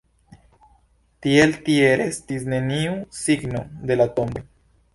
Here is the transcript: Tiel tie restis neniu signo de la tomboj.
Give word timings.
Tiel 1.25 1.53
tie 1.67 1.91
restis 2.03 2.49
neniu 2.55 2.95
signo 3.21 3.65
de 3.91 4.01
la 4.03 4.09
tomboj. 4.19 4.47